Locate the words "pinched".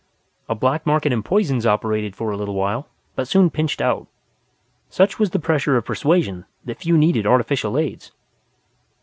3.51-3.79